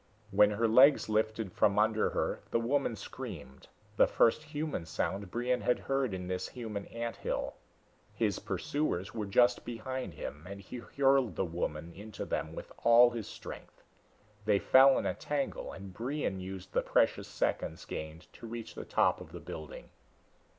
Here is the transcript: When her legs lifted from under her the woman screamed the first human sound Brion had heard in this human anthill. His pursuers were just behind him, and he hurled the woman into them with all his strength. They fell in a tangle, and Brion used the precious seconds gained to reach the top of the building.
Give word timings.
When 0.31 0.49
her 0.49 0.67
legs 0.67 1.09
lifted 1.09 1.51
from 1.53 1.77
under 1.77 2.09
her 2.09 2.41
the 2.49 2.59
woman 2.59 2.95
screamed 2.95 3.67
the 3.97 4.07
first 4.07 4.41
human 4.45 4.87
sound 4.87 5.29
Brion 5.29 5.61
had 5.61 5.77
heard 5.77 6.11
in 6.11 6.27
this 6.27 6.47
human 6.47 6.87
anthill. 6.87 7.53
His 8.15 8.39
pursuers 8.39 9.13
were 9.13 9.27
just 9.27 9.63
behind 9.63 10.15
him, 10.15 10.47
and 10.49 10.59
he 10.59 10.77
hurled 10.77 11.35
the 11.35 11.45
woman 11.45 11.93
into 11.93 12.25
them 12.25 12.55
with 12.55 12.71
all 12.83 13.11
his 13.11 13.27
strength. 13.27 13.83
They 14.45 14.57
fell 14.57 14.97
in 14.97 15.05
a 15.05 15.13
tangle, 15.13 15.71
and 15.71 15.93
Brion 15.93 16.39
used 16.39 16.73
the 16.73 16.81
precious 16.81 17.27
seconds 17.27 17.85
gained 17.85 18.25
to 18.33 18.47
reach 18.47 18.73
the 18.73 18.85
top 18.85 19.21
of 19.21 19.31
the 19.31 19.39
building. 19.39 19.91